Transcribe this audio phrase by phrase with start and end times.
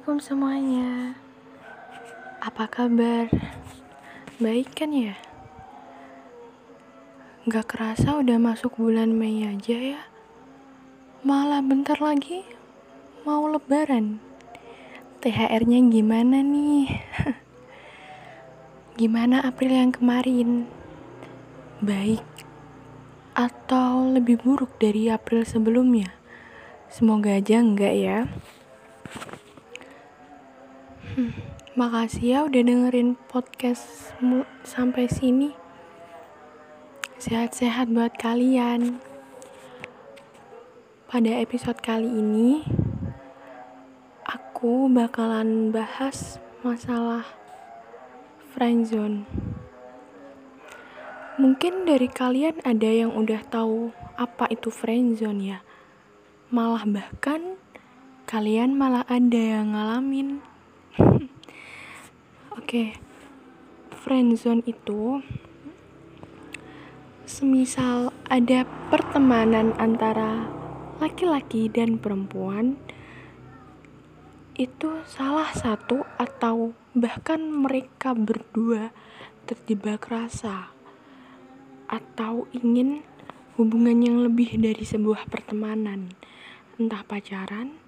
[0.00, 1.12] Assalamualaikum semuanya.
[2.40, 3.28] Apa kabar?
[4.40, 5.12] Baik kan ya?
[7.44, 10.00] Gak kerasa udah masuk bulan Mei aja ya.
[11.20, 12.48] Malah bentar lagi
[13.28, 14.24] mau lebaran.
[15.20, 17.04] THR-nya gimana nih?
[19.04, 20.64] gimana April yang kemarin?
[21.84, 22.24] Baik
[23.36, 26.08] atau lebih buruk dari April sebelumnya?
[26.88, 28.24] Semoga aja enggak ya.
[31.10, 31.34] Hmm,
[31.74, 34.14] makasih ya udah dengerin podcast
[34.62, 35.50] sampai sini.
[37.18, 39.02] Sehat-sehat buat kalian.
[41.10, 42.62] Pada episode kali ini,
[44.22, 47.26] aku bakalan bahas masalah
[48.54, 49.26] friendzone.
[51.42, 55.58] Mungkin dari kalian ada yang udah tahu apa itu friendzone ya.
[56.54, 57.58] Malah bahkan
[58.30, 60.46] kalian malah ada yang ngalamin
[62.50, 62.88] Oke, okay.
[64.02, 65.22] friendzone itu
[67.22, 70.50] semisal ada pertemanan antara
[70.98, 72.74] laki-laki dan perempuan
[74.58, 78.90] itu salah satu atau bahkan mereka berdua
[79.46, 80.74] terjebak rasa
[81.86, 83.06] atau ingin
[83.54, 86.18] hubungan yang lebih dari sebuah pertemanan
[86.82, 87.78] entah pacaran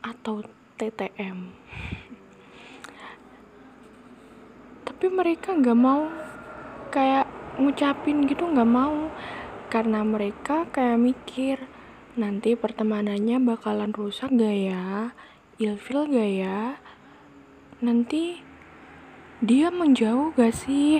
[0.00, 0.48] atau
[0.80, 1.52] TTM
[4.98, 6.10] tapi mereka nggak mau
[6.90, 9.06] kayak ngucapin gitu nggak mau.
[9.70, 11.70] Karena mereka kayak mikir
[12.18, 15.14] nanti pertemanannya bakalan rusak gak ya?
[15.62, 16.82] Ilfil gak ya?
[17.78, 18.42] Nanti
[19.38, 20.98] dia menjauh gak sih?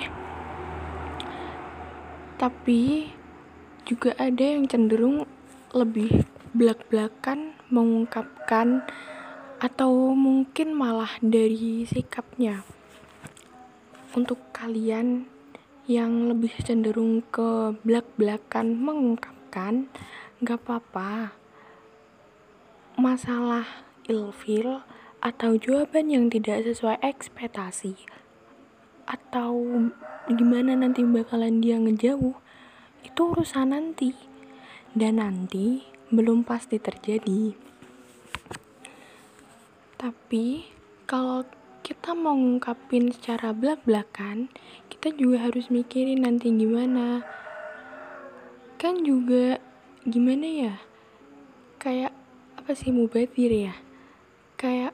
[2.38, 3.10] Tapi
[3.82, 5.26] juga ada yang cenderung
[5.74, 6.22] lebih
[6.54, 8.86] belak-belakan mengungkapkan
[9.58, 12.77] atau mungkin malah dari sikapnya
[14.18, 15.30] untuk kalian
[15.86, 19.86] yang lebih cenderung ke belak-belakan mengungkapkan,
[20.42, 21.38] gak apa-apa.
[22.98, 24.82] Masalah ilfil
[25.22, 27.94] atau jawaban yang tidak sesuai ekspektasi
[29.08, 29.54] atau
[30.28, 32.36] gimana nanti bakalan dia ngejauh
[33.00, 34.12] itu urusan nanti
[34.92, 37.56] dan nanti belum pasti terjadi
[39.96, 40.68] tapi
[41.08, 41.42] kalau
[41.88, 44.52] kita mau ngungkapin secara belak-belakan,
[44.92, 47.24] kita juga harus mikirin nanti gimana.
[48.76, 49.56] Kan juga
[50.04, 50.74] gimana ya?
[51.80, 52.12] Kayak
[52.60, 53.72] apa sih mubadir ya?
[54.60, 54.92] Kayak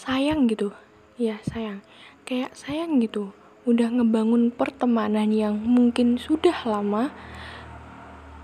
[0.00, 0.72] sayang gitu.
[1.20, 1.84] Ya, sayang.
[2.24, 3.36] Kayak sayang gitu.
[3.68, 7.12] Udah ngebangun pertemanan yang mungkin sudah lama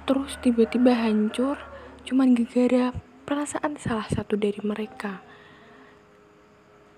[0.04, 1.56] terus tiba-tiba hancur
[2.04, 2.92] cuman gara-gara
[3.24, 5.22] perasaan salah satu dari mereka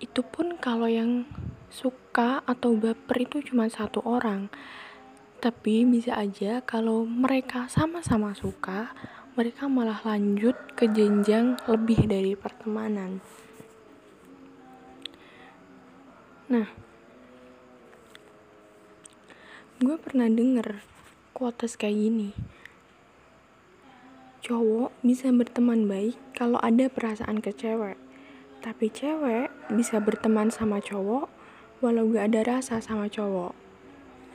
[0.05, 1.25] itu pun kalau yang
[1.73, 4.53] suka atau baper itu cuma satu orang.
[5.41, 8.93] Tapi bisa aja kalau mereka sama-sama suka
[9.35, 13.19] mereka malah lanjut ke jenjang lebih dari pertemanan.
[16.53, 16.69] Nah
[19.81, 20.85] gue pernah denger
[21.35, 22.31] kuotas kayak gini.
[24.45, 27.51] Cowok bisa berteman baik kalau ada perasaan ke
[28.65, 31.29] tapi cewek bisa berteman sama cowok
[31.85, 33.53] walau gak ada rasa sama cowok.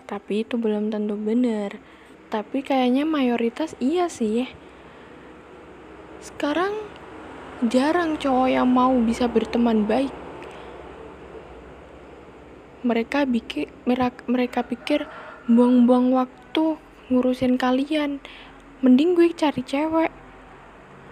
[0.06, 1.82] Tapi itu belum tentu bener.
[2.30, 4.46] Tapi kayaknya mayoritas iya sih.
[6.22, 6.78] Sekarang
[7.66, 10.14] jarang cowok yang mau bisa berteman baik.
[12.86, 13.74] Mereka pikir
[14.30, 15.10] mereka pikir
[15.50, 16.78] buang-buang waktu
[17.10, 18.22] ngurusin kalian.
[18.86, 20.14] Mending gue cari cewek.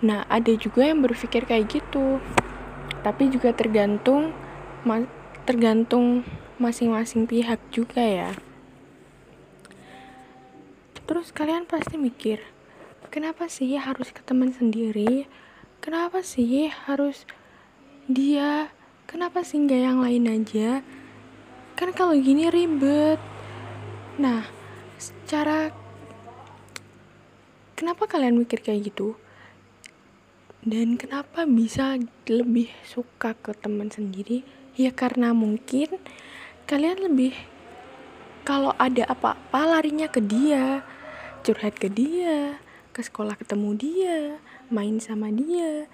[0.06, 2.22] Nah, ada juga yang berpikir kayak gitu
[3.08, 4.36] tapi juga tergantung
[4.84, 5.00] ma
[5.48, 6.28] tergantung
[6.60, 8.32] masing-masing pihak juga ya.
[11.08, 12.44] Terus kalian pasti mikir
[13.08, 15.24] kenapa sih harus ke teman sendiri?
[15.80, 17.24] Kenapa sih harus
[18.12, 18.76] dia?
[19.08, 20.84] Kenapa sih nggak yang lain aja?
[21.80, 23.24] Kan kalau gini ribet.
[24.20, 24.44] Nah
[25.00, 25.72] secara
[27.80, 29.16] kenapa kalian mikir kayak gitu
[30.68, 31.96] dan kenapa bisa
[32.28, 34.44] lebih suka ke teman sendiri?
[34.76, 35.96] Ya karena mungkin
[36.68, 37.32] kalian lebih
[38.44, 40.84] kalau ada apa-apa larinya ke dia
[41.48, 42.60] curhat ke dia
[42.92, 44.18] ke sekolah ketemu dia
[44.68, 45.88] main sama dia.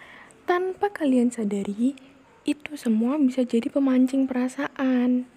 [0.50, 1.94] Tanpa kalian sadari
[2.42, 5.30] itu semua bisa jadi pemancing perasaan.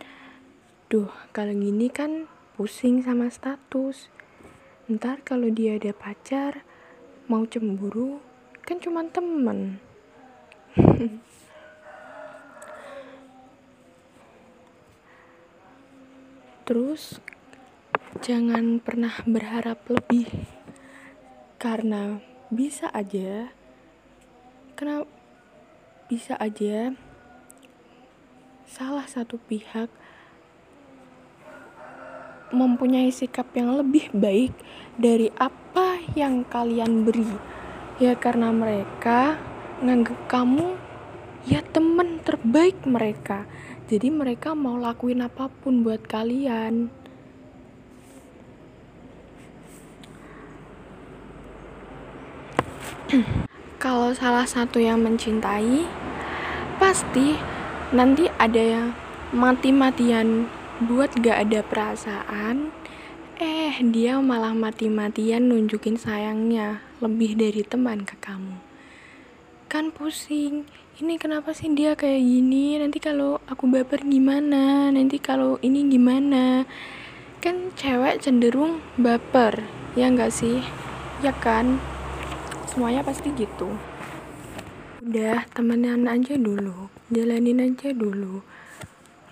[0.88, 2.24] Duh kalau gini kan
[2.56, 4.08] pusing sama status.
[4.88, 6.64] Ntar kalau dia ada pacar
[7.28, 8.35] mau cemburu
[8.66, 9.78] kan cuma temen.
[16.66, 17.22] Terus
[18.26, 20.26] jangan pernah berharap lebih.
[21.62, 22.18] Karena
[22.50, 23.54] bisa aja.
[24.74, 25.06] Karena
[26.10, 26.90] bisa aja
[28.66, 29.86] salah satu pihak
[32.50, 34.54] mempunyai sikap yang lebih baik
[34.98, 37.55] dari apa yang kalian beri
[37.96, 39.40] ya karena mereka
[39.80, 40.76] nganggep kamu
[41.48, 43.48] ya temen terbaik mereka.
[43.86, 46.90] Jadi mereka mau lakuin apa pun buat kalian.
[53.82, 55.86] Kalau salah satu yang mencintai
[56.76, 57.38] pasti
[57.94, 58.92] nanti ada yang
[59.30, 60.50] mati-matian
[60.84, 62.74] buat gak ada perasaan
[63.36, 68.56] eh dia malah mati-matian nunjukin sayangnya lebih dari teman ke kamu.
[69.68, 70.64] Kan pusing.
[70.96, 72.80] Ini kenapa sih dia kayak gini?
[72.80, 74.88] Nanti kalau aku baper gimana?
[74.88, 76.64] Nanti kalau ini gimana?
[77.44, 80.64] Kan cewek cenderung baper ya enggak sih?
[81.20, 81.76] Ya kan?
[82.64, 83.76] Semuanya pasti gitu.
[85.04, 86.88] Udah temenan aja dulu.
[87.12, 88.40] Jalanin aja dulu.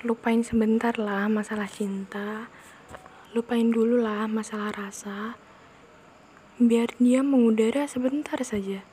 [0.04, 2.52] Lupain sebentar lah masalah cinta
[3.34, 5.34] lupain dulu lah masalah rasa.
[6.62, 8.86] Biar dia mengudara sebentar saja.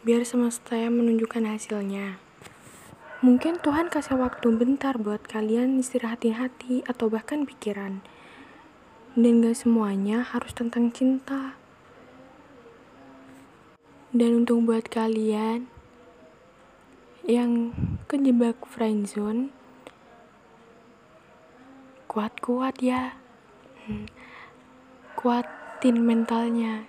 [0.00, 2.16] Biar semesta yang menunjukkan hasilnya.
[3.20, 8.00] Mungkin Tuhan kasih waktu bentar buat kalian istirahatin hati atau bahkan pikiran.
[9.12, 11.60] Dan gak semuanya harus tentang cinta.
[14.08, 15.68] Dan untuk buat kalian
[17.28, 17.76] yang
[18.08, 19.52] kejebak friendzone
[22.08, 23.23] kuat-kuat ya
[25.12, 26.88] kuatin mentalnya.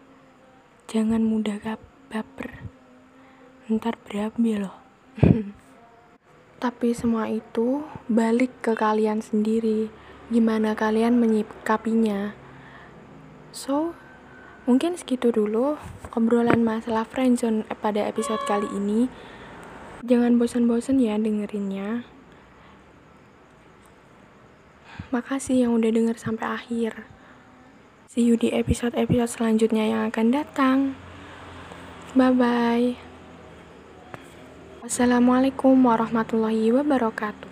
[0.87, 1.59] Jangan mudah
[2.07, 2.63] baper.
[3.67, 4.79] Ntar berabi loh.
[6.63, 9.91] Tapi semua itu balik ke kalian sendiri.
[10.31, 12.31] Gimana kalian menyikapinya?
[13.51, 13.91] So
[14.63, 15.75] mungkin segitu dulu
[16.15, 19.11] obrolan masalah friendzone pada episode kali ini.
[19.99, 22.14] Jangan bosan-bosan ya dengerinnya
[25.13, 27.05] Makasih yang udah denger sampai akhir.
[28.09, 30.77] See you di episode-episode selanjutnya yang akan datang.
[32.15, 32.95] Bye-bye.
[34.85, 37.51] Wassalamualaikum warahmatullahi wabarakatuh.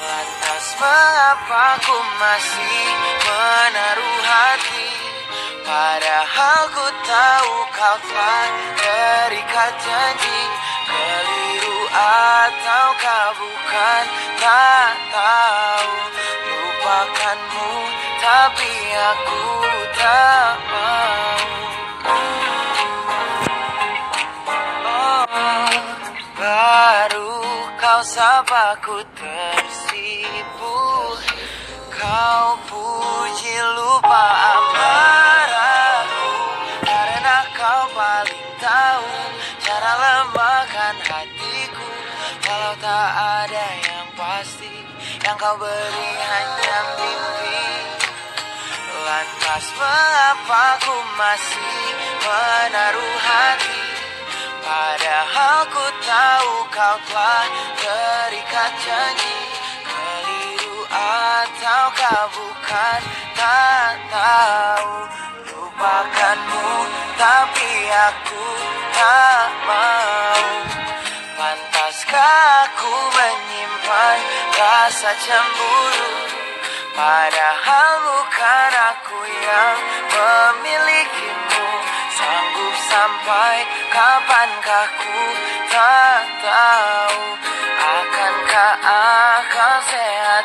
[0.00, 2.84] Lantas mengapa ku masih
[3.26, 4.88] menaruh hati
[5.66, 8.48] Padahal ku tahu kau telah
[8.80, 10.40] terikat janji
[10.88, 14.04] Keliru ataukah bukan
[14.40, 14.69] tak
[19.00, 19.44] aku
[19.96, 21.40] tak mau.
[24.84, 25.24] Oh,
[26.36, 27.32] Baru
[27.80, 30.80] kau sapaku tersipu
[31.92, 34.24] Kau puji lupa
[34.56, 36.32] amarahku
[36.80, 39.08] Karena kau paling tahu
[39.60, 41.88] Cara lemahkan hatiku.
[42.40, 43.10] Kalau tak
[43.44, 44.72] ada yang pasti
[45.20, 46.19] Yang kau beri
[49.50, 51.82] Lantas mengapa ku masih
[52.22, 53.82] menaruh hati.
[54.62, 57.50] Padahal ku tahu kau telah
[57.82, 59.38] terikat janji.
[59.82, 63.00] Keliru ataukah bukan
[63.34, 64.94] tak tahu.
[65.50, 66.70] Lupakanmu
[67.18, 68.46] tapi aku
[68.94, 70.46] tak mau.
[71.34, 74.18] Pantaskah aku menyimpan
[74.54, 76.39] rasa cemburu
[77.00, 79.76] Padahal bukan aku yang
[80.12, 81.68] memilikimu.
[82.12, 85.20] Sanggup sampai kapankah ku
[85.72, 87.24] tak tahu.
[87.80, 90.44] Akankah akal sehat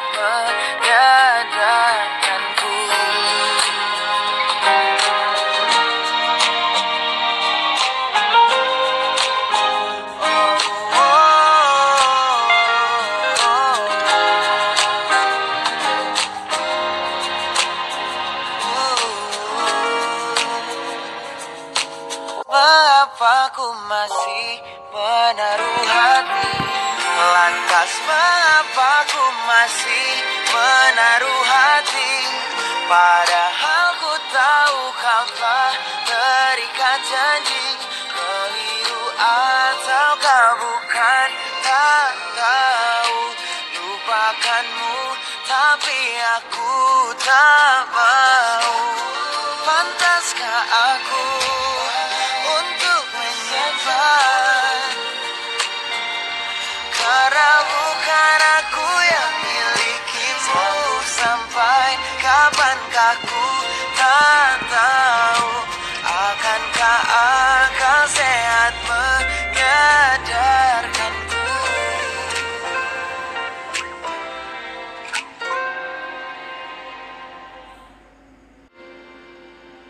[22.55, 24.63] Mengapa ku masih
[24.95, 26.55] menaruh hati?
[27.35, 30.11] Lantas mengapa ku masih
[30.55, 32.15] menaruh hati?
[32.87, 35.75] Padahal ku tahu kau telah
[36.07, 37.67] terikat janji.
[38.15, 43.19] Keliru ataukah bukan tak tahu.
[43.83, 44.99] Lupakanmu
[45.43, 45.99] tapi
[46.39, 46.71] aku
[47.19, 48.94] tak mau
[64.15, 64.94] aku tak tahu